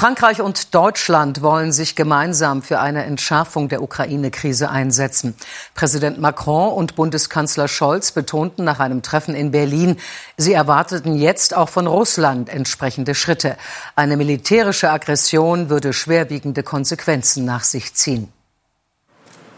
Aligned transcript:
Frankreich 0.00 0.40
und 0.40 0.76
Deutschland 0.76 1.42
wollen 1.42 1.72
sich 1.72 1.96
gemeinsam 1.96 2.62
für 2.62 2.78
eine 2.78 3.02
Entschärfung 3.02 3.68
der 3.68 3.82
Ukraine-Krise 3.82 4.70
einsetzen. 4.70 5.34
Präsident 5.74 6.20
Macron 6.20 6.72
und 6.72 6.94
Bundeskanzler 6.94 7.66
Scholz 7.66 8.12
betonten 8.12 8.62
nach 8.62 8.78
einem 8.78 9.02
Treffen 9.02 9.34
in 9.34 9.50
Berlin, 9.50 9.96
sie 10.36 10.52
erwarteten 10.52 11.16
jetzt 11.16 11.52
auch 11.52 11.68
von 11.68 11.88
Russland 11.88 12.48
entsprechende 12.48 13.16
Schritte. 13.16 13.56
Eine 13.96 14.16
militärische 14.16 14.88
Aggression 14.88 15.68
würde 15.68 15.92
schwerwiegende 15.92 16.62
Konsequenzen 16.62 17.44
nach 17.44 17.64
sich 17.64 17.92
ziehen. 17.94 18.32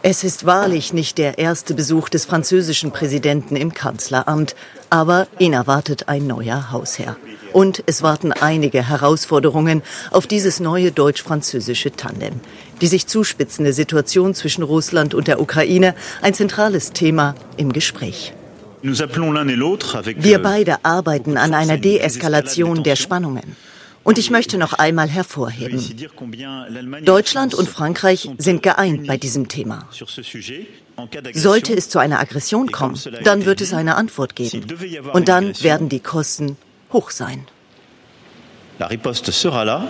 Es 0.03 0.23
ist 0.23 0.47
wahrlich 0.47 0.93
nicht 0.93 1.19
der 1.19 1.37
erste 1.37 1.75
Besuch 1.75 2.09
des 2.09 2.25
französischen 2.25 2.91
Präsidenten 2.91 3.55
im 3.55 3.71
Kanzleramt, 3.71 4.55
aber 4.89 5.27
ihn 5.37 5.53
erwartet 5.53 6.09
ein 6.09 6.25
neuer 6.25 6.71
Hausherr. 6.71 7.17
Und 7.53 7.83
es 7.85 8.01
warten 8.01 8.31
einige 8.31 8.89
Herausforderungen 8.89 9.83
auf 10.09 10.25
dieses 10.25 10.59
neue 10.59 10.91
deutsch-französische 10.91 11.91
Tandem. 11.91 12.39
Die 12.81 12.87
sich 12.87 13.05
zuspitzende 13.05 13.73
Situation 13.73 14.33
zwischen 14.33 14.63
Russland 14.63 15.13
und 15.13 15.27
der 15.27 15.39
Ukraine, 15.39 15.93
ein 16.23 16.33
zentrales 16.33 16.93
Thema 16.93 17.35
im 17.57 17.71
Gespräch. 17.71 18.33
Wir 18.81 18.95
euh, 20.37 20.41
beide 20.41 20.83
arbeiten 20.83 21.37
an 21.37 21.53
einer 21.53 21.77
Deeskalation 21.77 22.81
der 22.81 22.95
Spannungen. 22.95 23.55
Und 24.03 24.17
ich 24.17 24.31
möchte 24.31 24.57
noch 24.57 24.73
einmal 24.73 25.07
hervorheben, 25.07 25.79
Deutschland 27.03 27.53
und 27.53 27.69
Frankreich 27.69 28.29
sind 28.37 28.63
geeint 28.63 29.07
bei 29.07 29.17
diesem 29.17 29.47
Thema. 29.47 29.87
Sollte 31.33 31.73
es 31.73 31.89
zu 31.89 31.99
einer 31.99 32.19
Aggression 32.19 32.71
kommen, 32.71 32.99
dann 33.23 33.45
wird 33.45 33.61
es 33.61 33.73
eine 33.73 33.95
Antwort 33.95 34.35
geben. 34.35 34.65
Und 35.13 35.27
dann 35.27 35.53
werden 35.61 35.89
die 35.89 35.99
Kosten 35.99 36.57
hoch 36.91 37.11
sein. 37.11 37.45
La 38.79 38.87
riposte 38.87 39.31
sera 39.31 39.63
là 39.63 39.87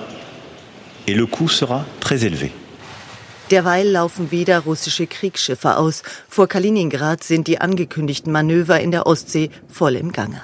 et 1.08 1.16
le 1.16 1.26
coût 1.26 1.48
sera 1.48 1.86
très 2.02 2.26
élevé. 2.26 2.52
Derweil 3.50 3.90
laufen 3.90 4.32
wieder 4.32 4.60
russische 4.60 5.08
Kriegsschiffe 5.08 5.78
aus. 5.78 6.04
Vor 6.28 6.48
Kaliningrad 6.48 7.24
sind 7.24 7.48
die 7.48 7.62
angekündigten 7.62 8.34
Manöver 8.34 8.82
in 8.82 8.92
der 8.92 9.08
Ostsee 9.08 9.50
voll 9.70 9.96
im 9.96 10.12
Gange. 10.12 10.42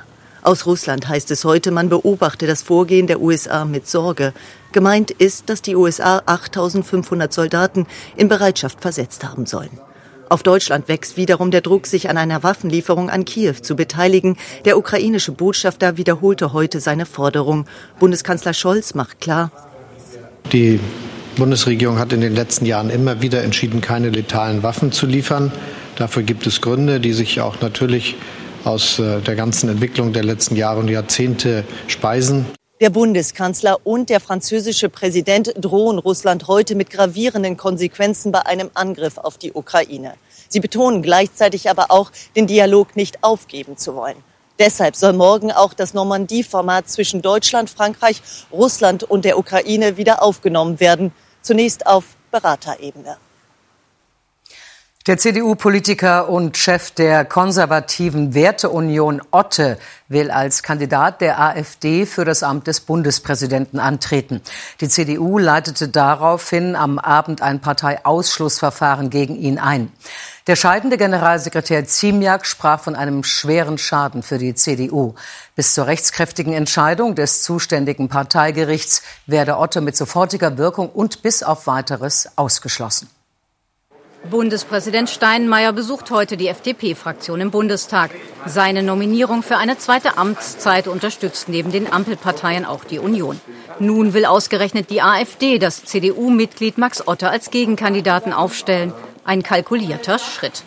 Aus 0.47 0.65
Russland 0.65 1.09
heißt 1.09 1.29
es 1.31 1.43
heute, 1.43 1.71
man 1.71 1.89
beobachte 1.89 2.47
das 2.47 2.61
Vorgehen 2.61 3.05
der 3.05 3.19
USA 3.19 3.65
mit 3.65 3.85
Sorge. 3.85 4.31
Gemeint 4.71 5.11
ist, 5.11 5.49
dass 5.49 5.61
die 5.61 5.75
USA 5.75 6.21
8500 6.25 7.33
Soldaten 7.33 7.85
in 8.15 8.29
Bereitschaft 8.29 8.79
versetzt 8.79 9.25
haben 9.25 9.45
sollen. 9.45 9.77
Auf 10.29 10.43
Deutschland 10.43 10.87
wächst 10.87 11.17
wiederum 11.17 11.51
der 11.51 11.59
Druck, 11.59 11.85
sich 11.85 12.09
an 12.09 12.15
einer 12.15 12.43
Waffenlieferung 12.43 13.09
an 13.09 13.25
Kiew 13.25 13.55
zu 13.61 13.75
beteiligen. 13.75 14.37
Der 14.63 14.77
ukrainische 14.77 15.33
Botschafter 15.33 15.97
wiederholte 15.97 16.53
heute 16.53 16.79
seine 16.79 17.05
Forderung. 17.05 17.65
Bundeskanzler 17.99 18.53
Scholz 18.53 18.93
macht 18.93 19.19
klar, 19.19 19.51
die 20.53 20.79
Bundesregierung 21.35 21.99
hat 21.99 22.13
in 22.13 22.21
den 22.21 22.33
letzten 22.33 22.65
Jahren 22.65 22.89
immer 22.89 23.21
wieder 23.21 23.43
entschieden, 23.43 23.81
keine 23.81 24.11
letalen 24.11 24.63
Waffen 24.63 24.93
zu 24.93 25.07
liefern. 25.07 25.51
Dafür 25.97 26.23
gibt 26.23 26.47
es 26.47 26.61
Gründe, 26.61 27.01
die 27.01 27.11
sich 27.11 27.41
auch 27.41 27.59
natürlich 27.59 28.15
aus 28.67 28.99
äh, 28.99 29.21
der 29.21 29.35
ganzen 29.35 29.69
Entwicklung 29.69 30.13
der 30.13 30.23
letzten 30.23 30.55
Jahre 30.55 30.79
und 30.81 30.89
Jahrzehnte 30.89 31.63
speisen. 31.87 32.45
Der 32.79 32.91
Bundeskanzler 32.91 33.79
und 33.85 34.09
der 34.11 34.19
französische 34.19 34.89
Präsident 34.89 35.51
drohen 35.57 35.97
Russland 35.97 36.47
heute 36.47 36.75
mit 36.75 36.91
gravierenden 36.91 37.57
Konsequenzen 37.57 38.31
bei 38.31 38.45
einem 38.45 38.69
Angriff 38.75 39.17
auf 39.17 39.39
die 39.39 39.53
Ukraine. 39.53 40.13
Sie 40.47 40.59
betonen 40.59 41.01
gleichzeitig 41.01 41.71
aber 41.71 41.89
auch, 41.89 42.11
den 42.35 42.45
Dialog 42.45 42.95
nicht 42.95 43.23
aufgeben 43.23 43.77
zu 43.77 43.95
wollen. 43.95 44.17
Deshalb 44.59 44.95
soll 44.95 45.13
morgen 45.13 45.51
auch 45.51 45.73
das 45.73 45.93
Normandie-Format 45.93 46.87
zwischen 46.87 47.21
Deutschland, 47.21 47.69
Frankreich, 47.69 48.21
Russland 48.51 49.03
und 49.03 49.25
der 49.25 49.39
Ukraine 49.39 49.97
wieder 49.97 50.21
aufgenommen 50.21 50.79
werden, 50.79 51.11
zunächst 51.41 51.87
auf 51.87 52.03
Beraterebene. 52.31 53.17
Der 55.07 55.17
CDU-Politiker 55.17 56.27
und 56.27 56.57
Chef 56.57 56.91
der 56.91 57.23
konservativen 57.23 58.33
Werteunion 58.33 59.21
Otte 59.31 59.79
will 60.09 60.29
als 60.29 60.63
Kandidat 60.63 61.21
der 61.21 61.39
AfD 61.39 62.05
für 62.05 62.25
das 62.25 62.43
Amt 62.43 62.67
des 62.67 62.81
Bundespräsidenten 62.81 63.79
antreten. 63.79 64.41
Die 64.81 64.89
CDU 64.89 65.37
leitete 65.37 65.87
daraufhin 65.87 66.75
am 66.75 66.99
Abend 66.99 67.41
ein 67.41 67.61
Parteiausschlussverfahren 67.61 69.09
gegen 69.09 69.37
ihn 69.37 69.59
ein. 69.59 69.93
Der 70.45 70.57
scheidende 70.57 70.97
Generalsekretär 70.97 71.85
Ziemiak 71.85 72.45
sprach 72.45 72.81
von 72.81 72.97
einem 72.97 73.23
schweren 73.23 73.77
Schaden 73.77 74.23
für 74.23 74.39
die 74.39 74.55
CDU. 74.55 75.15
Bis 75.55 75.73
zur 75.73 75.87
rechtskräftigen 75.87 76.51
Entscheidung 76.51 77.15
des 77.15 77.43
zuständigen 77.43 78.09
Parteigerichts 78.09 79.03
werde 79.25 79.57
Otte 79.57 79.79
mit 79.79 79.95
sofortiger 79.95 80.57
Wirkung 80.57 80.89
und 80.89 81.21
bis 81.21 81.43
auf 81.43 81.65
weiteres 81.65 82.27
ausgeschlossen. 82.35 83.07
Bundespräsident 84.27 85.09
Steinmeier 85.09 85.73
besucht 85.73 86.11
heute 86.11 86.37
die 86.37 86.47
FDP-Fraktion 86.47 87.41
im 87.41 87.51
Bundestag. 87.51 88.11
Seine 88.45 88.83
Nominierung 88.83 89.41
für 89.41 89.57
eine 89.57 89.77
zweite 89.77 90.17
Amtszeit 90.17 90.87
unterstützt 90.87 91.49
neben 91.49 91.71
den 91.71 91.91
Ampelparteien 91.91 92.65
auch 92.65 92.83
die 92.83 92.99
Union. 92.99 93.39
Nun 93.79 94.13
will 94.13 94.25
ausgerechnet 94.25 94.89
die 94.89 95.01
AfD 95.01 95.59
das 95.59 95.85
CDU-Mitglied 95.85 96.77
Max 96.77 97.07
Otter 97.07 97.31
als 97.31 97.51
Gegenkandidaten 97.51 98.33
aufstellen. 98.33 98.93
Ein 99.23 99.43
kalkulierter 99.43 100.19
Schritt. 100.19 100.63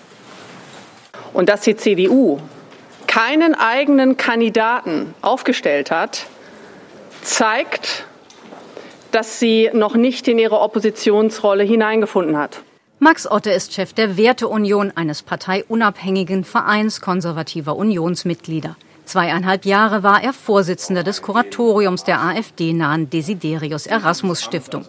Und 1.32 1.48
dass 1.48 1.60
die 1.60 1.76
CDU 1.76 2.38
keinen 3.06 3.54
eigenen 3.54 4.16
Kandidaten 4.16 5.14
aufgestellt 5.20 5.90
hat, 5.90 6.26
zeigt, 7.22 8.04
dass 9.12 9.38
sie 9.38 9.70
noch 9.72 9.94
nicht 9.94 10.28
in 10.28 10.38
ihre 10.38 10.60
Oppositionsrolle 10.60 11.64
hineingefunden 11.64 12.38
hat. 12.38 12.62
Max 13.02 13.26
Otte 13.26 13.50
ist 13.50 13.72
Chef 13.72 13.94
der 13.94 14.18
Werteunion, 14.18 14.92
eines 14.94 15.22
parteiunabhängigen 15.22 16.44
Vereins 16.44 17.00
konservativer 17.00 17.74
Unionsmitglieder. 17.74 18.76
Zweieinhalb 19.06 19.64
Jahre 19.64 20.02
war 20.02 20.22
er 20.22 20.34
Vorsitzender 20.34 21.02
des 21.02 21.22
Kuratoriums 21.22 22.04
der 22.04 22.20
AfD-nahen 22.20 23.08
Desiderius 23.08 23.86
Erasmus 23.86 24.42
Stiftung. 24.42 24.84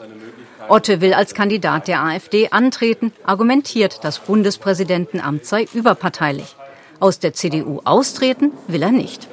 Otte 0.68 1.00
will 1.00 1.14
als 1.14 1.34
Kandidat 1.34 1.88
der 1.88 2.04
AfD 2.04 2.50
antreten, 2.50 3.14
argumentiert, 3.24 4.04
das 4.04 4.20
Bundespräsidentenamt 4.20 5.46
sei 5.46 5.66
überparteilich. 5.74 6.58
Aus 7.00 7.20
der 7.20 7.32
CDU 7.34 7.80
austreten 7.86 8.52
will 8.68 8.84
er 8.84 8.92
nicht. 8.92 9.30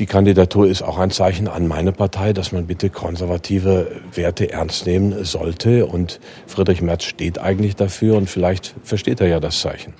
Die 0.00 0.06
Kandidatur 0.06 0.66
ist 0.66 0.80
auch 0.80 0.96
ein 0.96 1.10
Zeichen 1.10 1.46
an 1.46 1.68
meine 1.68 1.92
Partei, 1.92 2.32
dass 2.32 2.52
man 2.52 2.66
bitte 2.66 2.88
konservative 2.88 4.00
Werte 4.14 4.50
ernst 4.50 4.86
nehmen 4.86 5.26
sollte. 5.26 5.84
Und 5.84 6.20
Friedrich 6.46 6.80
Merz 6.80 7.04
steht 7.04 7.38
eigentlich 7.38 7.76
dafür 7.76 8.16
und 8.16 8.30
vielleicht 8.30 8.74
versteht 8.82 9.20
er 9.20 9.28
ja 9.28 9.40
das 9.40 9.60
Zeichen. 9.60 9.92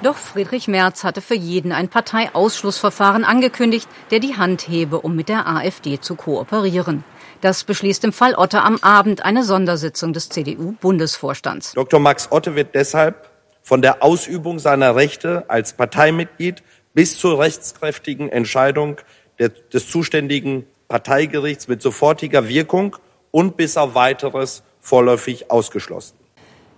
Doch 0.00 0.16
Friedrich 0.16 0.68
Merz 0.68 1.02
hatte 1.02 1.20
für 1.20 1.34
jeden 1.34 1.72
ein 1.72 1.88
Parteiausschlussverfahren 1.88 3.24
angekündigt, 3.24 3.88
der 4.12 4.20
die 4.20 4.36
Hand 4.36 4.68
hebe, 4.68 5.00
um 5.00 5.16
mit 5.16 5.28
der 5.28 5.48
AfD 5.48 5.98
zu 6.00 6.14
kooperieren. 6.14 7.02
Das 7.40 7.64
beschließt 7.64 8.04
im 8.04 8.12
Fall 8.12 8.36
Otte 8.36 8.62
am 8.62 8.78
Abend 8.80 9.24
eine 9.24 9.42
Sondersitzung 9.42 10.12
des 10.12 10.28
CDU-Bundesvorstands. 10.28 11.72
Dr. 11.72 11.98
Max 11.98 12.30
Otte 12.30 12.54
wird 12.54 12.76
deshalb 12.76 13.28
von 13.60 13.82
der 13.82 14.04
Ausübung 14.04 14.60
seiner 14.60 14.94
Rechte 14.94 15.46
als 15.48 15.72
Parteimitglied 15.72 16.62
bis 16.94 17.18
zur 17.18 17.38
rechtskräftigen 17.38 18.28
Entscheidung 18.28 18.98
der, 19.38 19.48
des 19.48 19.90
zuständigen 19.90 20.66
Parteigerichts 20.88 21.68
mit 21.68 21.82
sofortiger 21.82 22.48
Wirkung 22.48 22.96
und 23.30 23.56
bis 23.56 23.76
auf 23.76 23.94
weiteres 23.94 24.62
vorläufig 24.80 25.50
ausgeschlossen. 25.50 26.16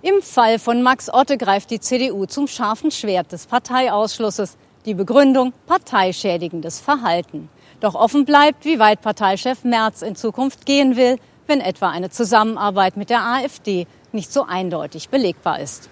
Im 0.02 0.20
Fall 0.22 0.58
von 0.58 0.82
Max 0.82 1.12
Otte 1.12 1.38
greift 1.38 1.70
die 1.70 1.80
CDU 1.80 2.26
zum 2.26 2.46
scharfen 2.46 2.90
Schwert 2.90 3.32
des 3.32 3.46
Parteiausschlusses. 3.46 4.56
Die 4.84 4.92
Begründung 4.92 5.54
parteischädigendes 5.66 6.78
Verhalten. 6.78 7.48
Doch 7.80 7.94
offen 7.94 8.26
bleibt, 8.26 8.66
wie 8.66 8.78
weit 8.78 9.00
Parteichef 9.00 9.64
Merz 9.64 10.02
in 10.02 10.14
Zukunft 10.14 10.66
gehen 10.66 10.96
will, 10.96 11.16
wenn 11.46 11.60
etwa 11.60 11.88
eine 11.88 12.10
Zusammenarbeit 12.10 12.98
mit 12.98 13.08
der 13.08 13.22
AfD 13.22 13.86
nicht 14.12 14.30
so 14.30 14.44
eindeutig 14.44 15.08
belegbar 15.08 15.58
ist. 15.60 15.88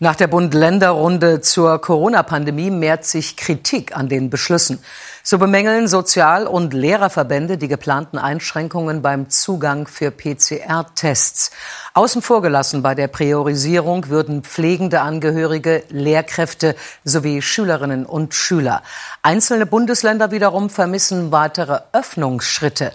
Nach 0.00 0.14
der 0.14 0.28
Bund-Länder-Runde 0.28 1.40
zur 1.40 1.80
Corona-Pandemie 1.80 2.70
mehrt 2.70 3.04
sich 3.04 3.36
Kritik 3.36 3.96
an 3.96 4.08
den 4.08 4.30
Beschlüssen. 4.30 4.78
So 5.24 5.38
bemängeln 5.38 5.88
Sozial- 5.88 6.46
und 6.46 6.72
Lehrerverbände 6.72 7.58
die 7.58 7.66
geplanten 7.66 8.16
Einschränkungen 8.16 9.02
beim 9.02 9.28
Zugang 9.28 9.88
für 9.88 10.12
PCR-Tests. 10.12 11.50
Außen 11.94 12.22
vor 12.22 12.42
gelassen 12.42 12.80
bei 12.80 12.94
der 12.94 13.08
Priorisierung 13.08 14.08
würden 14.08 14.44
pflegende 14.44 15.00
Angehörige, 15.00 15.82
Lehrkräfte 15.88 16.76
sowie 17.02 17.42
Schülerinnen 17.42 18.06
und 18.06 18.34
Schüler. 18.34 18.84
Einzelne 19.22 19.66
Bundesländer 19.66 20.30
wiederum 20.30 20.70
vermissen 20.70 21.32
weitere 21.32 21.80
Öffnungsschritte. 21.92 22.92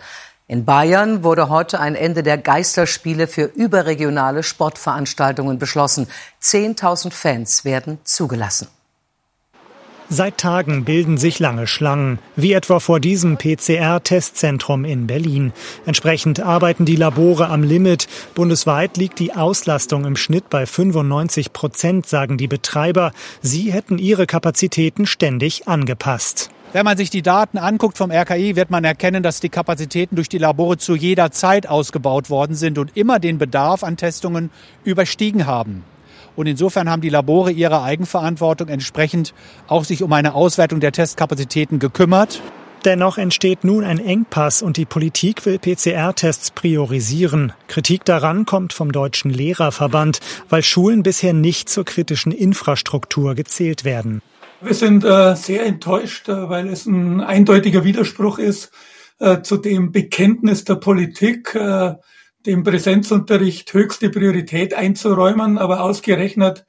In 0.53 0.65
Bayern 0.65 1.23
wurde 1.23 1.49
heute 1.49 1.79
ein 1.79 1.95
Ende 1.95 2.21
der 2.21 2.37
Geisterspiele 2.37 3.25
für 3.25 3.45
überregionale 3.45 4.43
Sportveranstaltungen 4.43 5.57
beschlossen. 5.57 6.07
10.000 6.43 7.11
Fans 7.11 7.65
werden 7.65 7.97
zugelassen. 8.03 8.67
Seit 10.09 10.37
Tagen 10.37 10.83
bilden 10.83 11.17
sich 11.17 11.39
lange 11.39 11.65
Schlangen, 11.65 12.19
wie 12.35 12.53
etwa 12.53 12.79
vor 12.79 12.99
diesem 12.99 13.37
PCR-Testzentrum 13.37 14.85
in 14.85 15.07
Berlin. 15.07 15.53
Entsprechend 15.85 16.39
arbeiten 16.39 16.85
die 16.85 16.95
Labore 16.95 17.47
am 17.47 17.63
Limit. 17.63 18.07
Bundesweit 18.35 18.97
liegt 18.97 19.19
die 19.19 19.33
Auslastung 19.33 20.05
im 20.05 20.15
Schnitt 20.15 20.49
bei 20.49 20.65
95 20.65 21.53
Prozent, 21.53 22.05
sagen 22.05 22.37
die 22.37 22.47
Betreiber. 22.47 23.11
Sie 23.41 23.71
hätten 23.71 23.97
ihre 23.97 24.27
Kapazitäten 24.27 25.05
ständig 25.05 25.67
angepasst. 25.67 26.49
Wenn 26.73 26.85
man 26.85 26.97
sich 26.97 27.11
die 27.11 27.21
Daten 27.21 27.59
anguckt 27.59 27.99
vom 27.99 28.11
RKI, 28.11 28.55
wird 28.55 28.71
man 28.71 28.83
erkennen, 28.83 29.21
dass 29.21 29.39
die 29.39 29.49
Kapazitäten 29.49 30.15
durch 30.15 30.27
die 30.27 30.39
Labore 30.39 30.77
zu 30.77 30.95
jeder 30.95 31.31
Zeit 31.31 31.67
ausgebaut 31.67 32.31
worden 32.31 32.55
sind 32.55 32.77
und 32.79 32.97
immer 32.97 33.19
den 33.19 33.37
Bedarf 33.37 33.83
an 33.83 33.95
Testungen 33.95 34.49
überstiegen 34.83 35.45
haben. 35.45 35.83
Und 36.35 36.47
insofern 36.47 36.89
haben 36.89 37.01
die 37.01 37.09
Labore 37.09 37.51
ihre 37.51 37.83
Eigenverantwortung 37.83 38.67
entsprechend 38.67 39.33
auch 39.67 39.83
sich 39.83 40.03
um 40.03 40.11
eine 40.13 40.33
Auswertung 40.33 40.79
der 40.79 40.91
Testkapazitäten 40.91 41.79
gekümmert. 41.79 42.41
Dennoch 42.85 43.17
entsteht 43.17 43.63
nun 43.63 43.85
ein 43.85 43.97
Engpass 43.97 44.61
und 44.61 44.75
die 44.75 44.85
Politik 44.85 45.45
will 45.45 45.57
PCR-Tests 45.57 46.51
priorisieren. 46.51 47.53
Kritik 47.67 48.03
daran 48.03 48.45
kommt 48.45 48.73
vom 48.73 48.91
Deutschen 48.91 49.31
Lehrerverband, 49.31 50.19
weil 50.49 50.63
Schulen 50.63 51.01
bisher 51.01 51.31
nicht 51.31 51.69
zur 51.69 51.85
kritischen 51.85 52.33
Infrastruktur 52.33 53.35
gezählt 53.35 53.85
werden. 53.85 54.21
Wir 54.59 54.73
sind 54.73 55.05
äh, 55.05 55.35
sehr 55.35 55.65
enttäuscht, 55.65 56.27
äh, 56.27 56.49
weil 56.49 56.67
es 56.67 56.85
ein 56.85 57.21
eindeutiger 57.21 57.85
Widerspruch 57.85 58.37
ist 58.37 58.71
äh, 59.19 59.41
zu 59.41 59.57
dem 59.57 59.93
Bekenntnis 59.93 60.65
der 60.65 60.75
Politik, 60.75 61.55
äh, 61.55 61.93
dem 62.45 62.63
Präsenzunterricht 62.63 63.73
höchste 63.73 64.09
Priorität 64.09 64.73
einzuräumen, 64.73 65.57
aber 65.57 65.81
ausgerechnet 65.81 66.65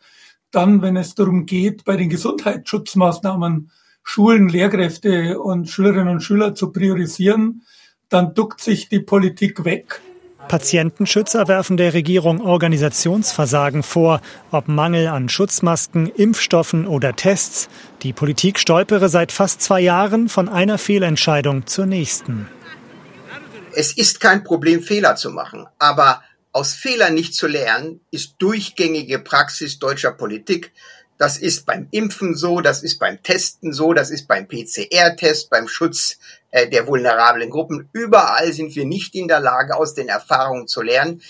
dann, 0.50 0.82
wenn 0.82 0.96
es 0.96 1.14
darum 1.14 1.46
geht, 1.46 1.84
bei 1.84 1.96
den 1.96 2.08
Gesundheitsschutzmaßnahmen 2.08 3.70
Schulen, 4.02 4.48
Lehrkräfte 4.48 5.40
und 5.40 5.68
Schülerinnen 5.68 6.08
und 6.08 6.20
Schüler 6.20 6.54
zu 6.54 6.70
priorisieren, 6.70 7.62
dann 8.08 8.34
duckt 8.34 8.60
sich 8.60 8.88
die 8.88 9.00
Politik 9.00 9.64
weg. 9.64 10.00
Patientenschützer 10.46 11.48
werfen 11.48 11.78
der 11.78 11.94
Regierung 11.94 12.42
Organisationsversagen 12.42 13.82
vor, 13.82 14.20
ob 14.50 14.68
Mangel 14.68 15.08
an 15.08 15.30
Schutzmasken, 15.30 16.06
Impfstoffen 16.06 16.86
oder 16.86 17.16
Tests. 17.16 17.68
Die 18.02 18.12
Politik 18.12 18.58
stolpere 18.58 19.08
seit 19.08 19.32
fast 19.32 19.62
zwei 19.62 19.80
Jahren 19.80 20.28
von 20.28 20.50
einer 20.50 20.76
Fehlentscheidung 20.76 21.66
zur 21.66 21.86
nächsten. 21.86 22.46
Es 23.76 23.96
ist 23.96 24.20
kein 24.20 24.44
Problem, 24.44 24.82
Fehler 24.82 25.16
zu 25.16 25.30
machen, 25.30 25.66
aber 25.78 26.22
aus 26.52 26.74
Fehlern 26.74 27.14
nicht 27.14 27.34
zu 27.34 27.48
lernen, 27.48 28.00
ist 28.10 28.36
durchgängige 28.38 29.18
Praxis 29.18 29.78
deutscher 29.78 30.12
Politik. 30.12 30.72
Das 31.18 31.36
ist 31.36 31.64
beim 31.64 31.86
Impfen 31.92 32.34
so, 32.34 32.60
das 32.60 32.82
ist 32.82 32.98
beim 32.98 33.22
Testen 33.22 33.72
so, 33.72 33.92
das 33.92 34.10
ist 34.10 34.26
beim 34.26 34.48
PCR-Test, 34.48 35.48
beim 35.48 35.68
Schutz 35.68 36.18
äh, 36.50 36.68
der 36.68 36.88
vulnerablen 36.88 37.50
Gruppen. 37.50 37.88
Überall 37.92 38.52
sind 38.52 38.74
wir 38.74 38.84
nicht 38.84 39.14
in 39.14 39.28
der 39.28 39.38
Lage, 39.38 39.76
aus 39.76 39.94
den 39.94 40.08
Erfahrungen 40.08 40.66
zu 40.66 40.82
lernen. 40.82 41.20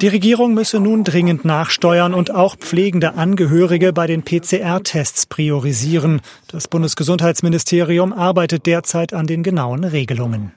Die 0.00 0.08
Regierung 0.08 0.54
müsse 0.54 0.80
nun 0.80 1.04
dringend 1.04 1.44
nachsteuern 1.44 2.14
und 2.14 2.30
auch 2.30 2.56
pflegende 2.56 3.14
Angehörige 3.14 3.92
bei 3.92 4.06
den 4.06 4.24
PCR-Tests 4.24 5.26
priorisieren. 5.26 6.22
Das 6.48 6.66
Bundesgesundheitsministerium 6.68 8.14
arbeitet 8.14 8.64
derzeit 8.64 9.12
an 9.12 9.26
den 9.26 9.42
genauen 9.42 9.84
Regelungen. 9.84 10.52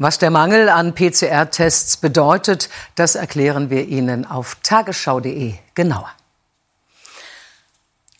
Was 0.00 0.18
der 0.18 0.30
Mangel 0.30 0.68
an 0.68 0.94
PCR-Tests 0.94 1.96
bedeutet, 1.96 2.70
das 2.94 3.16
erklären 3.16 3.68
wir 3.68 3.88
Ihnen 3.88 4.24
auf 4.24 4.56
tagesschau.de 4.62 5.54
genauer. 5.74 6.08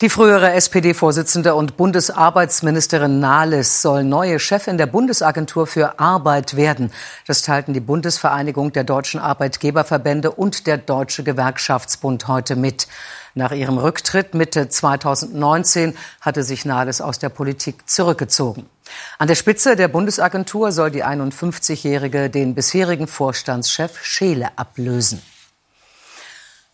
Die 0.01 0.09
frühere 0.09 0.51
SPD-Vorsitzende 0.51 1.55
und 1.55 1.77
Bundesarbeitsministerin 1.77 3.21
Nahles 3.21 3.81
soll 3.81 4.03
neue 4.03 4.39
Chefin 4.39 4.77
der 4.77 4.87
Bundesagentur 4.87 5.67
für 5.67 5.99
Arbeit 5.99 6.57
werden. 6.57 6.91
Das 7.27 7.43
teilten 7.43 7.73
die 7.73 7.79
Bundesvereinigung 7.79 8.73
der 8.73 8.83
deutschen 8.83 9.21
Arbeitgeberverbände 9.21 10.31
und 10.31 10.67
der 10.67 10.77
Deutsche 10.77 11.23
Gewerkschaftsbund 11.23 12.27
heute 12.27 12.57
mit. 12.57 12.87
Nach 13.35 13.51
ihrem 13.51 13.77
Rücktritt 13.77 14.33
Mitte 14.33 14.67
2019 14.67 15.97
hatte 16.19 16.43
sich 16.43 16.65
Nahles 16.65 16.99
aus 16.99 17.19
der 17.19 17.29
Politik 17.29 17.89
zurückgezogen. 17.89 18.69
An 19.17 19.27
der 19.27 19.35
Spitze 19.35 19.75
der 19.75 19.87
Bundesagentur 19.87 20.71
soll 20.71 20.91
die 20.91 21.03
51-Jährige 21.03 22.29
den 22.29 22.55
bisherigen 22.55 23.07
Vorstandschef 23.07 24.03
Scheele 24.03 24.57
ablösen. 24.57 25.21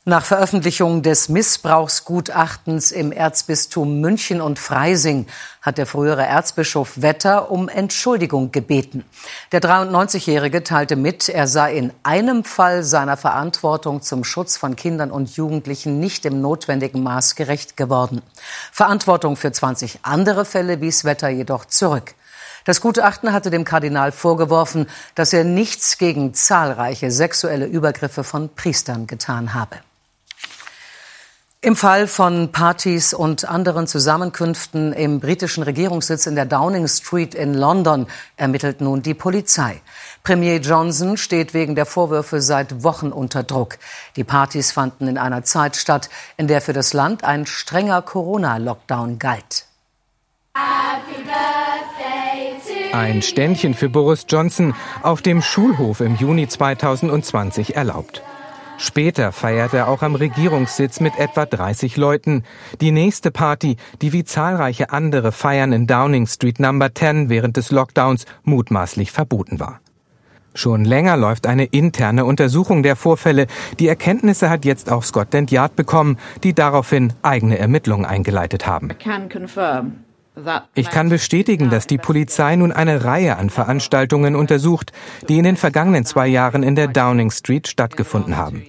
Nach 0.08 0.24
Veröffentlichung 0.24 1.02
des 1.02 1.30
Missbrauchsgutachtens 1.30 2.92
im 2.92 3.12
Erzbistum 3.12 4.02
München 4.02 4.40
und 4.40 4.60
Freising 4.60 5.26
hat 5.64 5.80
der 5.80 5.88
frühere 5.88 6.24
Erzbischof 6.24 7.02
Wetter 7.02 7.50
um 7.50 7.70
Entschuldigung 7.70 8.52
gebeten. 8.52 9.04
Der 9.52 9.64
93-Jährige 9.64 10.64
teilte 10.64 10.96
mit, 10.96 11.28
er 11.28 11.48
sei 11.48 11.76
in 11.76 11.92
einem 12.04 12.44
Fall 12.44 12.84
seiner 12.84 13.18
Verantwortung 13.18 14.04
zum 14.04 14.24
Schutz 14.24 14.58
von 14.58 14.76
Kindern 14.76 15.10
und 15.10 15.38
Jugendlichen 15.38 16.00
nicht 16.00 16.26
im 16.26 16.40
notwendigen 16.40 17.02
Maß 17.02 17.34
gerecht 17.34 17.76
geworden. 17.76 18.22
Verantwortung 18.72 19.36
für 19.36 19.52
20 19.52 20.02
andere 20.04 20.46
Fälle 20.46 20.82
wies 20.82 21.04
Wetter 21.06 21.30
jedoch 21.30 21.66
zurück. 21.66 22.14
Das 22.66 22.80
Gutachten 22.80 23.34
hatte 23.34 23.50
dem 23.50 23.64
Kardinal 23.64 24.12
vorgeworfen, 24.12 24.88
dass 25.16 25.34
er 25.34 25.44
nichts 25.44 25.98
gegen 25.98 26.36
zahlreiche 26.36 27.10
sexuelle 27.10 27.66
Übergriffe 27.66 28.24
von 28.24 28.54
Priestern 28.54 29.08
getan 29.08 29.56
habe. 29.56 29.78
Im 31.66 31.76
Fall 31.76 32.06
von 32.06 32.52
Partys 32.52 33.12
und 33.12 33.50
anderen 33.50 33.88
Zusammenkünften 33.88 34.94
im 34.94 35.20
britischen 35.20 35.64
Regierungssitz 35.64 36.28
in 36.28 36.36
der 36.36 36.46
Downing 36.46 36.88
Street 36.88 37.34
in 37.34 37.56
London 37.56 38.06
ermittelt 38.38 38.82
nun 38.82 39.02
die 39.02 39.16
Polizei. 39.16 39.82
Premier 40.24 40.58
Johnson 40.58 41.18
steht 41.18 41.56
wegen 41.56 41.74
der 41.74 41.88
Vorwürfe 41.88 42.40
seit 42.40 42.84
Wochen 42.84 43.12
unter 43.12 43.42
Druck. 43.42 43.80
Die 44.16 44.24
Partys 44.24 44.74
fanden 44.74 45.08
in 45.08 45.18
einer 45.18 45.44
Zeit 45.44 45.76
statt, 45.76 46.12
in 46.38 46.46
der 46.46 46.62
für 46.62 46.74
das 46.74 46.94
Land 46.94 47.24
ein 47.24 47.48
strenger 47.48 48.04
Corona-Lockdown 48.04 49.18
galt. 49.18 49.66
Ein 52.94 53.24
Ständchen 53.24 53.74
für 53.74 53.90
Boris 53.90 54.28
Johnson 54.30 54.76
auf 55.02 55.24
dem 55.24 55.42
Schulhof 55.42 56.02
im 56.02 56.16
Juni 56.16 56.48
2020 56.48 57.76
erlaubt. 57.76 58.22
Später 58.78 59.32
feiert 59.32 59.74
er 59.74 59.88
auch 59.88 60.02
am 60.02 60.16
Regierungssitz 60.16 61.00
mit 61.00 61.18
etwa 61.18 61.46
30 61.46 61.98
Leuten. 61.98 62.44
Die 62.82 62.92
nächste 62.92 63.32
Party, 63.32 63.78
die 64.02 64.12
wie 64.14 64.24
zahlreiche 64.24 64.92
andere 64.92 65.32
Feiern 65.32 65.72
in 65.72 65.88
Downing 65.88 66.28
Street 66.28 66.60
Number 66.60 66.94
10 66.94 67.30
während 67.30 67.58
des 67.58 67.72
Lockdowns 67.72 68.26
mutmaßlich 68.44 69.12
verboten 69.12 69.60
war. 69.60 69.80
Schon 70.54 70.86
länger 70.86 71.18
läuft 71.18 71.48
eine 71.48 71.66
interne 71.66 72.24
Untersuchung 72.24 72.82
der 72.82 72.96
Vorfälle. 72.96 73.48
Die 73.80 73.90
Erkenntnisse 73.90 74.50
hat 74.50 74.64
jetzt 74.64 74.90
auch 74.90 75.04
Scotland 75.04 75.52
Yard 75.52 75.76
bekommen, 75.76 76.18
die 76.44 76.54
daraufhin 76.54 77.12
eigene 77.22 77.58
Ermittlungen 77.58 78.06
eingeleitet 78.06 78.66
haben. 78.66 78.90
Ich 80.74 80.90
kann 80.90 81.10
bestätigen, 81.10 81.70
dass 81.70 81.88
die 81.88 81.98
Polizei 81.98 82.56
nun 82.56 82.72
eine 82.72 83.04
Reihe 83.04 83.38
an 83.38 83.50
Veranstaltungen 83.50 84.36
untersucht, 84.36 84.92
die 85.30 85.38
in 85.38 85.44
den 85.44 85.58
vergangenen 85.58 86.06
zwei 86.06 86.28
Jahren 86.28 86.64
in 86.64 86.76
der 86.76 86.88
Downing 86.88 87.32
Street 87.32 87.68
stattgefunden 87.68 88.36
haben. 88.36 88.66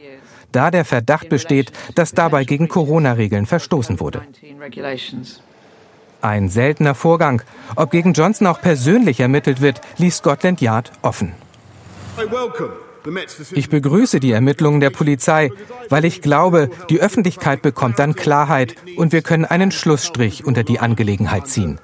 Da 0.52 0.70
der 0.70 0.84
Verdacht 0.84 1.28
besteht, 1.28 1.72
dass 1.94 2.12
dabei 2.12 2.44
gegen 2.44 2.68
Corona-Regeln 2.68 3.46
verstoßen 3.46 4.00
wurde. 4.00 4.22
Ein 6.22 6.48
seltener 6.48 6.94
Vorgang. 6.94 7.42
Ob 7.74 7.90
gegen 7.90 8.12
Johnson 8.12 8.46
auch 8.46 8.60
persönlich 8.60 9.20
ermittelt 9.20 9.60
wird, 9.60 9.80
ließ 9.98 10.16
Scotland 10.16 10.60
Yard 10.60 10.92
offen. 11.02 11.32
Ich 13.52 13.68
begrüße 13.68 14.20
die 14.20 14.32
Ermittlungen 14.32 14.80
der 14.80 14.90
Polizei, 14.90 15.50
weil 15.88 16.04
ich 16.04 16.22
glaube, 16.22 16.70
die 16.90 17.00
Öffentlichkeit 17.00 17.62
bekommt 17.62 17.98
dann 17.98 18.14
Klarheit 18.14 18.74
und 18.96 19.12
wir 19.12 19.22
können 19.22 19.44
einen 19.44 19.70
Schlussstrich 19.70 20.44
unter 20.44 20.64
die 20.64 20.80
Angelegenheit 20.80 21.48
ziehen. 21.48 21.78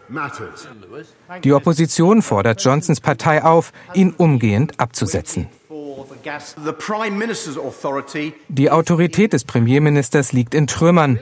Die 1.44 1.52
Opposition 1.52 2.22
fordert 2.22 2.62
Johnsons 2.62 3.00
Partei 3.00 3.42
auf, 3.42 3.72
ihn 3.94 4.14
umgehend 4.16 4.78
abzusetzen. 4.78 5.48
Die 8.48 8.70
Autorität 8.70 9.32
des 9.32 9.44
Premierministers 9.44 10.32
liegt 10.32 10.54
in 10.54 10.66
Trümmern. 10.66 11.18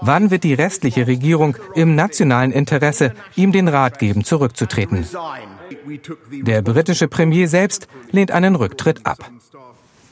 Wann 0.00 0.30
wird 0.30 0.44
die 0.44 0.54
restliche 0.54 1.06
Regierung 1.06 1.56
im 1.74 1.94
nationalen 1.94 2.52
Interesse 2.52 3.14
ihm 3.36 3.52
den 3.52 3.68
Rat 3.68 3.98
geben, 3.98 4.24
zurückzutreten? 4.24 5.06
Der 6.42 6.62
britische 6.62 7.08
Premier 7.08 7.48
selbst 7.48 7.88
lehnt 8.10 8.30
einen 8.30 8.54
Rücktritt 8.54 9.04
ab. 9.04 9.30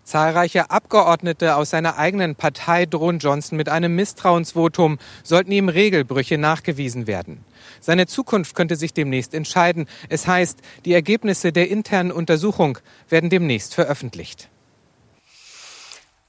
Zahlreiche 0.04 0.70
Abgeordnete 0.70 1.56
aus 1.56 1.70
seiner 1.70 1.96
eigenen 1.96 2.34
Partei 2.34 2.86
drohen 2.86 3.18
Johnson 3.18 3.56
mit 3.56 3.68
einem 3.68 3.94
Misstrauensvotum, 3.94 4.98
sollten 5.22 5.52
ihm 5.52 5.68
Regelbrüche 5.68 6.38
nachgewiesen 6.38 7.06
werden. 7.06 7.44
Seine 7.80 8.06
Zukunft 8.06 8.54
könnte 8.54 8.76
sich 8.76 8.92
demnächst 8.92 9.32
entscheiden. 9.32 9.86
Es 10.08 10.26
heißt, 10.26 10.58
die 10.84 10.92
Ergebnisse 10.92 11.52
der 11.52 11.70
internen 11.70 12.10
Untersuchung 12.10 12.78
werden 13.08 13.30
demnächst 13.30 13.74
veröffentlicht. 13.74 14.50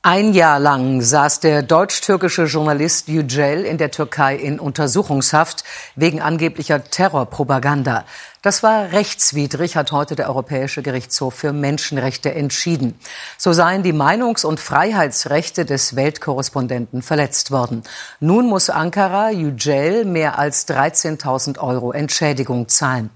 Ein 0.05 0.33
Jahr 0.33 0.59
lang 0.59 1.01
saß 1.01 1.39
der 1.39 1.61
deutsch-türkische 1.63 2.43
Journalist 2.43 3.07
Yücel 3.07 3.63
in 3.63 3.77
der 3.77 3.89
Türkei 3.89 4.35
in 4.35 4.59
Untersuchungshaft 4.59 5.63
wegen 5.95 6.21
angeblicher 6.21 6.83
Terrorpropaganda. 6.83 8.03
Das 8.41 8.63
war 8.63 8.91
rechtswidrig, 8.91 9.77
hat 9.77 9.93
heute 9.93 10.17
der 10.17 10.27
Europäische 10.27 10.81
Gerichtshof 10.81 11.35
für 11.35 11.53
Menschenrechte 11.53 12.35
entschieden. 12.35 12.99
So 13.37 13.53
seien 13.53 13.81
die 13.81 13.93
Meinungs- 13.93 14.43
und 14.43 14.59
Freiheitsrechte 14.59 15.63
des 15.63 15.95
Weltkorrespondenten 15.95 17.01
verletzt 17.01 17.51
worden. 17.51 17.83
Nun 18.19 18.47
muss 18.47 18.69
Ankara 18.69 19.29
Yücel 19.29 20.03
mehr 20.03 20.37
als 20.37 20.67
13.000 20.67 21.59
Euro 21.59 21.93
Entschädigung 21.93 22.67
zahlen. 22.67 23.09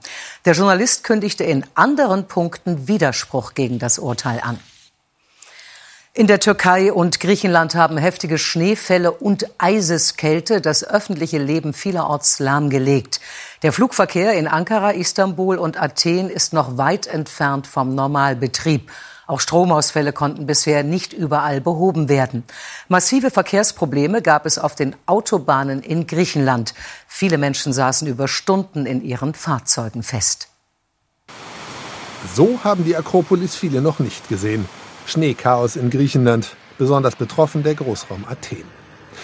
Der 0.46 0.53
Journalist 0.53 1.03
kündigte 1.03 1.44
in 1.44 1.65
anderen 1.75 2.29
Punkten 2.29 2.88
Widerspruch 2.88 3.56
gegen 3.56 3.77
das 3.77 4.00
Urteil 4.00 4.39
an. 4.41 4.58
In 6.17 6.25
der 6.25 6.39
Türkei 6.39 6.91
und 6.91 7.19
Griechenland 7.19 7.75
haben 7.75 7.95
heftige 7.95 8.39
Schneefälle 8.39 9.12
und 9.12 9.45
Eiseskälte 9.59 10.62
das 10.62 10.83
öffentliche 10.83 11.38
Leben 11.38 11.74
vielerorts 11.74 12.39
lahmgelegt. 12.39 13.21
Der 13.62 13.71
Flugverkehr 13.71 14.33
in 14.33 14.47
Ankara, 14.47 14.93
Istanbul 14.93 15.59
und 15.59 15.79
Athen 15.79 16.31
ist 16.31 16.53
noch 16.53 16.75
weit 16.75 17.05
entfernt 17.05 17.67
vom 17.67 17.93
Normalbetrieb. 17.93 18.89
Auch 19.27 19.39
Stromausfälle 19.39 20.12
konnten 20.12 20.47
bisher 20.47 20.83
nicht 20.83 21.13
überall 21.13 21.62
behoben 21.62 22.09
werden. 22.09 22.43
Massive 22.88 23.29
Verkehrsprobleme 23.29 24.24
gab 24.24 24.47
es 24.47 24.57
auf 24.57 24.74
den 24.74 24.95
Autobahnen 25.05 25.83
in 25.83 26.07
Griechenland. 26.07 26.74
Viele 27.07 27.38
Menschen 27.38 27.74
saßen 27.74 28.07
über 28.07 28.27
Stunden 28.27 28.88
in 28.88 29.03
ihren 29.03 29.36
Fahrzeugen 29.36 30.01
fest. 30.01 30.47
So 32.33 32.59
haben 32.63 32.86
die 32.86 32.97
Akropolis 32.97 33.55
viele 33.55 33.81
noch 33.81 34.00
nicht 34.00 34.27
gesehen. 34.29 34.67
Schneechaos 35.07 35.75
in 35.77 35.89
Griechenland, 35.89 36.55
besonders 36.77 37.15
betroffen 37.15 37.63
der 37.63 37.75
Großraum 37.75 38.25
Athen. 38.29 38.65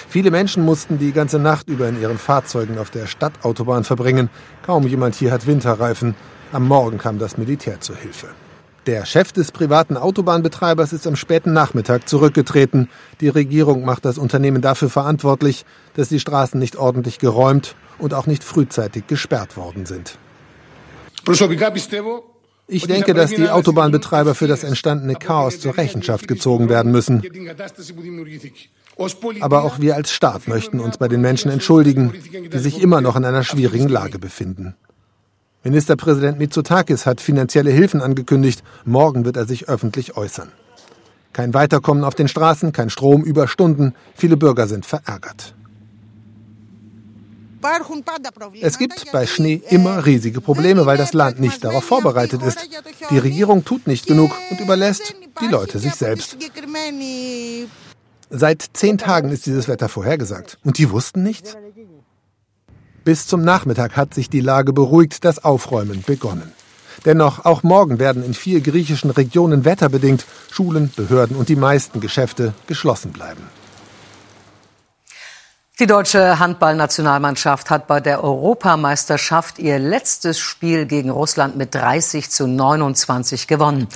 Viele 0.09 0.31
Menschen 0.31 0.63
mussten 0.63 0.97
die 0.97 1.11
ganze 1.11 1.39
Nacht 1.39 1.67
über 1.67 1.87
in 1.87 2.01
ihren 2.01 2.17
Fahrzeugen 2.17 2.77
auf 2.77 2.89
der 2.89 3.05
Stadtautobahn 3.05 3.83
verbringen. 3.83 4.29
Kaum 4.65 4.87
jemand 4.87 5.15
hier 5.15 5.31
hat 5.31 5.45
Winterreifen. 5.45 6.15
Am 6.51 6.67
Morgen 6.67 6.97
kam 6.97 7.19
das 7.19 7.37
Militär 7.37 7.81
zur 7.81 7.97
Hilfe. 7.97 8.27
Der 8.85 9.05
Chef 9.05 9.31
des 9.31 9.51
privaten 9.51 9.95
Autobahnbetreibers 9.95 10.91
ist 10.93 11.07
am 11.07 11.15
späten 11.15 11.53
Nachmittag 11.53 12.09
zurückgetreten. 12.09 12.89
Die 13.21 13.29
Regierung 13.29 13.85
macht 13.85 14.03
das 14.03 14.17
Unternehmen 14.17 14.61
dafür 14.61 14.89
verantwortlich, 14.89 15.65
dass 15.95 16.09
die 16.09 16.19
Straßen 16.19 16.59
nicht 16.59 16.75
ordentlich 16.75 17.19
geräumt 17.19 17.75
und 17.97 18.13
auch 18.13 18.25
nicht 18.25 18.43
frühzeitig 18.43 19.07
gesperrt 19.07 19.55
worden 19.55 19.85
sind. 19.85 20.17
Ich 22.67 22.87
denke, 22.87 23.13
dass 23.13 23.31
die 23.31 23.49
Autobahnbetreiber 23.49 24.35
für 24.35 24.47
das 24.47 24.63
entstandene 24.63 25.15
Chaos 25.15 25.59
zur 25.59 25.77
Rechenschaft 25.77 26.27
gezogen 26.27 26.69
werden 26.69 26.91
müssen. 26.91 27.21
Aber 29.41 29.63
auch 29.63 29.79
wir 29.79 29.95
als 29.95 30.11
Staat 30.11 30.47
möchten 30.47 30.79
uns 30.79 30.97
bei 30.97 31.07
den 31.07 31.21
Menschen 31.21 31.51
entschuldigen, 31.51 32.13
die 32.51 32.59
sich 32.59 32.81
immer 32.81 33.01
noch 33.01 33.15
in 33.15 33.25
einer 33.25 33.43
schwierigen 33.43 33.89
Lage 33.89 34.19
befinden. 34.19 34.75
Ministerpräsident 35.63 36.39
Mitsotakis 36.39 37.05
hat 37.05 37.21
finanzielle 37.21 37.71
Hilfen 37.71 38.01
angekündigt. 38.01 38.63
Morgen 38.85 39.23
wird 39.25 39.37
er 39.37 39.45
sich 39.45 39.69
öffentlich 39.69 40.17
äußern. 40.17 40.51
Kein 41.31 41.53
Weiterkommen 41.53 42.03
auf 42.03 42.15
den 42.15 42.27
Straßen, 42.27 42.73
kein 42.73 42.89
Strom 42.89 43.23
über 43.23 43.47
Stunden. 43.47 43.95
Viele 44.13 44.37
Bürger 44.37 44.67
sind 44.67 44.85
verärgert. 44.85 45.55
Es 48.61 48.77
gibt 48.77 49.11
bei 49.11 49.25
Schnee 49.25 49.61
immer 49.69 50.05
riesige 50.05 50.41
Probleme, 50.41 50.85
weil 50.85 50.97
das 50.97 51.13
Land 51.13 51.39
nicht 51.39 51.63
darauf 51.63 51.83
vorbereitet 51.83 52.41
ist. 52.41 52.59
Die 53.09 53.17
Regierung 53.17 53.63
tut 53.65 53.87
nicht 53.87 54.05
genug 54.05 54.31
und 54.49 54.59
überlässt 54.59 55.15
die 55.41 55.47
Leute 55.47 55.79
sich 55.79 55.95
selbst. 55.95 56.37
Seit 58.29 58.65
zehn 58.73 58.97
Tagen 58.97 59.29
ist 59.29 59.45
dieses 59.45 59.67
Wetter 59.67 59.89
vorhergesagt. 59.89 60.57
Und 60.63 60.77
die 60.77 60.89
wussten 60.89 61.23
nichts? 61.23 61.55
Bis 63.03 63.27
zum 63.27 63.43
Nachmittag 63.43 63.97
hat 63.97 64.13
sich 64.13 64.29
die 64.29 64.39
Lage 64.39 64.73
beruhigt, 64.73 65.25
das 65.25 65.43
Aufräumen 65.43 66.03
begonnen. 66.05 66.51
Dennoch, 67.05 67.43
auch 67.43 67.63
morgen 67.63 67.99
werden 67.99 68.23
in 68.23 68.33
vier 68.33 68.61
griechischen 68.61 69.09
Regionen 69.09 69.65
wetterbedingt 69.65 70.25
Schulen, 70.49 70.91
Behörden 70.95 71.35
und 71.35 71.49
die 71.49 71.55
meisten 71.55 71.99
Geschäfte 71.99 72.53
geschlossen 72.67 73.11
bleiben. 73.11 73.43
Die 75.79 75.87
deutsche 75.87 76.37
Handballnationalmannschaft 76.37 77.71
hat 77.71 77.87
bei 77.87 77.99
der 77.99 78.23
Europameisterschaft 78.23 79.57
ihr 79.57 79.79
letztes 79.79 80.37
Spiel 80.39 80.85
gegen 80.85 81.09
Russland 81.09 81.55
mit 81.55 81.73
30 81.73 82.29
zu 82.29 82.45
29 82.45 83.47
gewonnen. 83.47 83.87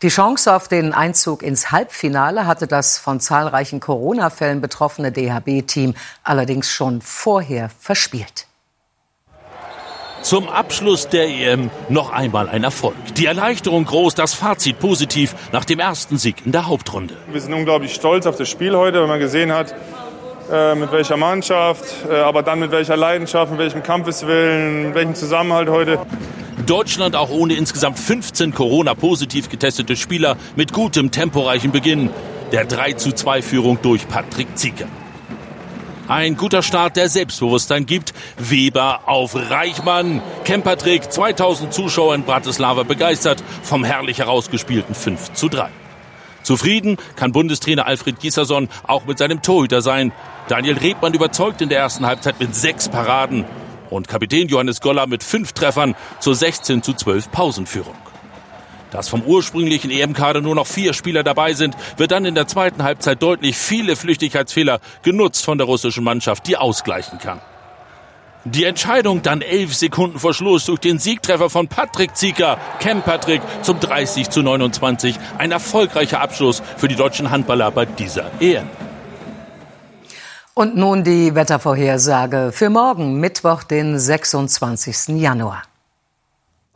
Die 0.00 0.08
Chance 0.08 0.56
auf 0.56 0.66
den 0.66 0.94
Einzug 0.94 1.42
ins 1.42 1.70
Halbfinale 1.70 2.46
hatte 2.46 2.66
das 2.66 2.96
von 2.96 3.20
zahlreichen 3.20 3.80
Corona-Fällen 3.80 4.62
betroffene 4.62 5.12
DHB-Team 5.12 5.92
allerdings 6.22 6.70
schon 6.70 7.02
vorher 7.02 7.68
verspielt. 7.80 8.46
Zum 10.22 10.48
Abschluss 10.48 11.10
der 11.10 11.28
EM 11.28 11.70
noch 11.90 12.12
einmal 12.12 12.48
ein 12.48 12.64
Erfolg. 12.64 12.96
Die 13.16 13.26
Erleichterung 13.26 13.84
groß, 13.84 14.14
das 14.14 14.32
Fazit 14.32 14.78
positiv 14.78 15.34
nach 15.52 15.66
dem 15.66 15.80
ersten 15.80 16.16
Sieg 16.16 16.46
in 16.46 16.52
der 16.52 16.66
Hauptrunde. 16.66 17.14
Wir 17.30 17.42
sind 17.42 17.52
unglaublich 17.52 17.94
stolz 17.94 18.24
auf 18.24 18.36
das 18.36 18.48
Spiel 18.48 18.74
heute, 18.74 19.02
wenn 19.02 19.08
man 19.08 19.20
gesehen 19.20 19.52
hat, 19.52 19.74
mit 20.74 20.92
welcher 20.92 21.16
Mannschaft, 21.16 21.84
äh, 22.08 22.14
aber 22.14 22.42
dann 22.42 22.60
mit 22.60 22.70
welcher 22.70 22.96
Leidenschaft, 22.96 23.50
mit 23.50 23.60
welchem 23.60 23.82
Kampfeswillen, 23.82 24.86
mit 24.86 24.94
welchem 24.94 25.14
Zusammenhalt 25.14 25.68
heute. 25.68 25.98
Deutschland 26.66 27.16
auch 27.16 27.30
ohne 27.30 27.54
insgesamt 27.54 27.98
15 27.98 28.54
Corona-positiv 28.54 29.48
getestete 29.48 29.96
Spieler 29.96 30.36
mit 30.56 30.72
gutem, 30.72 31.10
temporeichen 31.10 31.70
Beginn. 31.70 32.10
Der 32.52 32.64
3 32.64 32.92
zu 32.92 33.12
2 33.12 33.42
Führung 33.42 33.78
durch 33.82 34.08
Patrick 34.08 34.56
Zieker. 34.56 34.86
Ein 36.08 36.36
guter 36.36 36.62
Start, 36.62 36.96
der 36.96 37.08
Selbstbewusstsein 37.08 37.84
gibt. 37.84 38.14
Weber 38.38 39.00
auf 39.06 39.34
Reichmann. 39.34 40.22
Kempertrick, 40.44 41.10
2000 41.10 41.72
Zuschauer 41.72 42.14
in 42.14 42.22
Bratislava 42.22 42.84
begeistert 42.84 43.42
vom 43.62 43.82
herrlich 43.82 44.18
herausgespielten 44.18 44.94
5 44.94 45.32
zu 45.32 45.48
3. 45.48 45.68
Zufrieden 46.46 46.96
kann 47.16 47.32
Bundestrainer 47.32 47.86
Alfred 47.86 48.20
Gieserson 48.20 48.68
auch 48.86 49.04
mit 49.04 49.18
seinem 49.18 49.42
Torhüter 49.42 49.82
sein. 49.82 50.12
Daniel 50.46 50.78
Rebmann 50.78 51.12
überzeugt 51.12 51.60
in 51.60 51.68
der 51.68 51.80
ersten 51.80 52.06
Halbzeit 52.06 52.38
mit 52.38 52.54
sechs 52.54 52.88
Paraden 52.88 53.44
und 53.90 54.06
Kapitän 54.06 54.46
Johannes 54.46 54.80
Goller 54.80 55.08
mit 55.08 55.24
fünf 55.24 55.54
Treffern 55.54 55.96
zur 56.20 56.36
16 56.36 56.84
zu 56.84 56.92
12 56.92 57.32
Pausenführung. 57.32 57.96
Dass 58.92 59.08
vom 59.08 59.22
ursprünglichen 59.22 59.90
EM-Kader 59.90 60.40
nur 60.40 60.54
noch 60.54 60.68
vier 60.68 60.92
Spieler 60.92 61.24
dabei 61.24 61.52
sind, 61.52 61.74
wird 61.96 62.12
dann 62.12 62.24
in 62.24 62.36
der 62.36 62.46
zweiten 62.46 62.84
Halbzeit 62.84 63.20
deutlich 63.20 63.56
viele 63.56 63.96
Flüchtigkeitsfehler 63.96 64.78
genutzt 65.02 65.44
von 65.44 65.58
der 65.58 65.66
russischen 65.66 66.04
Mannschaft, 66.04 66.46
die 66.46 66.56
ausgleichen 66.56 67.18
kann. 67.18 67.40
Die 68.48 68.62
Entscheidung 68.62 69.22
dann 69.22 69.40
elf 69.42 69.74
Sekunden 69.74 70.20
vor 70.20 70.32
Schluss 70.32 70.66
durch 70.66 70.78
den 70.78 71.00
Siegtreffer 71.00 71.50
von 71.50 71.66
Patrick 71.66 72.16
Zieker, 72.16 72.58
Kem 72.78 73.02
Patrick 73.02 73.42
zum 73.62 73.80
30 73.80 74.30
zu 74.30 74.40
29. 74.40 75.18
Ein 75.36 75.50
erfolgreicher 75.50 76.20
Abschluss 76.20 76.62
für 76.76 76.86
die 76.86 76.94
deutschen 76.94 77.32
Handballer 77.32 77.72
bei 77.72 77.86
dieser 77.86 78.30
EM. 78.38 78.68
Und 80.54 80.76
nun 80.76 81.02
die 81.02 81.34
Wettervorhersage 81.34 82.52
für 82.52 82.70
morgen, 82.70 83.18
Mittwoch, 83.18 83.64
den 83.64 83.98
26. 83.98 85.20
Januar. 85.20 85.64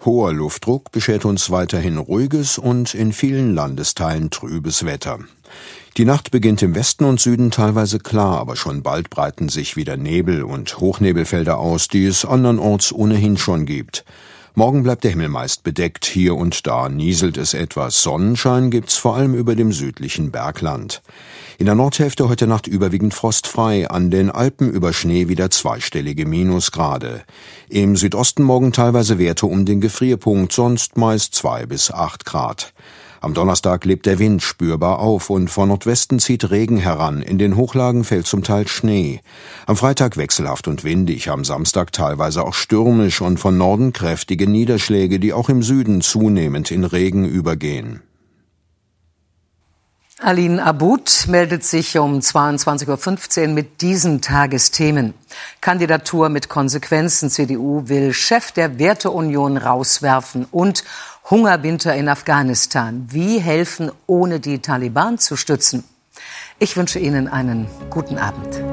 Hoher 0.04 0.32
Luftdruck 0.32 0.90
beschert 0.90 1.24
uns 1.24 1.52
weiterhin 1.52 1.98
ruhiges 1.98 2.58
und 2.58 2.94
in 2.94 3.12
vielen 3.12 3.54
Landesteilen 3.54 4.30
trübes 4.30 4.84
Wetter. 4.86 5.20
Die 5.96 6.04
Nacht 6.04 6.30
beginnt 6.30 6.62
im 6.62 6.74
Westen 6.74 7.04
und 7.04 7.20
Süden 7.20 7.50
teilweise 7.50 7.98
klar, 7.98 8.38
aber 8.38 8.56
schon 8.56 8.82
bald 8.82 9.10
breiten 9.10 9.48
sich 9.48 9.76
wieder 9.76 9.96
Nebel 9.96 10.42
und 10.42 10.78
Hochnebelfelder 10.78 11.58
aus, 11.58 11.88
die 11.88 12.06
es 12.06 12.24
andernorts 12.24 12.92
ohnehin 12.92 13.36
schon 13.36 13.66
gibt. 13.66 14.04
Morgen 14.54 14.82
bleibt 14.82 15.04
der 15.04 15.12
Himmel 15.12 15.28
meist 15.28 15.62
bedeckt, 15.62 16.04
hier 16.04 16.34
und 16.34 16.66
da 16.66 16.88
nieselt 16.88 17.36
es 17.36 17.54
etwas. 17.54 18.02
Sonnenschein 18.02 18.70
gibt's 18.70 18.96
vor 18.96 19.14
allem 19.14 19.34
über 19.34 19.54
dem 19.54 19.72
südlichen 19.72 20.32
Bergland. 20.32 21.02
In 21.58 21.66
der 21.66 21.76
Nordhälfte 21.76 22.28
heute 22.28 22.48
Nacht 22.48 22.66
überwiegend 22.66 23.14
frostfrei, 23.14 23.88
an 23.88 24.10
den 24.10 24.28
Alpen 24.28 24.68
über 24.68 24.92
Schnee 24.92 25.28
wieder 25.28 25.50
zweistellige 25.50 26.26
Minusgrade. 26.26 27.22
Im 27.68 27.96
Südosten 27.96 28.42
morgen 28.42 28.72
teilweise 28.72 29.18
Werte 29.18 29.46
um 29.46 29.66
den 29.66 29.80
Gefrierpunkt, 29.80 30.52
sonst 30.52 30.96
meist 30.96 31.34
zwei 31.34 31.64
bis 31.66 31.92
acht 31.92 32.24
Grad. 32.24 32.72
Am 33.22 33.34
Donnerstag 33.34 33.84
lebt 33.84 34.06
der 34.06 34.18
Wind 34.18 34.42
spürbar 34.42 34.98
auf 34.98 35.28
und 35.28 35.50
von 35.50 35.68
Nordwesten 35.68 36.20
zieht 36.20 36.50
Regen 36.50 36.78
heran. 36.78 37.20
In 37.20 37.36
den 37.36 37.54
Hochlagen 37.54 38.02
fällt 38.04 38.26
zum 38.26 38.42
Teil 38.42 38.66
Schnee. 38.66 39.20
Am 39.66 39.76
Freitag 39.76 40.16
wechselhaft 40.16 40.66
und 40.68 40.84
windig, 40.84 41.28
am 41.30 41.44
Samstag 41.44 41.92
teilweise 41.92 42.42
auch 42.42 42.54
stürmisch 42.54 43.20
und 43.20 43.38
von 43.38 43.58
Norden 43.58 43.92
kräftige 43.92 44.46
Niederschläge, 44.46 45.20
die 45.20 45.34
auch 45.34 45.50
im 45.50 45.62
Süden 45.62 46.00
zunehmend 46.00 46.70
in 46.70 46.84
Regen 46.84 47.26
übergehen. 47.26 48.00
Aline 50.22 50.62
Abud 50.62 51.28
meldet 51.28 51.64
sich 51.64 51.96
um 51.96 52.18
22.15 52.18 53.40
Uhr 53.40 53.48
mit 53.48 53.80
diesen 53.80 54.20
Tagesthemen. 54.20 55.14
Kandidatur 55.62 56.28
mit 56.28 56.50
Konsequenzen. 56.50 57.30
CDU 57.30 57.88
will 57.88 58.12
Chef 58.12 58.52
der 58.52 58.78
Werteunion 58.78 59.56
rauswerfen 59.56 60.46
und 60.50 60.84
Hungerwinter 61.28 61.94
in 61.94 62.08
Afghanistan. 62.08 63.06
Wie 63.10 63.38
helfen, 63.38 63.90
ohne 64.06 64.40
die 64.40 64.60
Taliban 64.60 65.18
zu 65.18 65.36
stützen? 65.36 65.84
Ich 66.58 66.76
wünsche 66.76 66.98
Ihnen 66.98 67.28
einen 67.28 67.66
guten 67.90 68.18
Abend. 68.18 68.69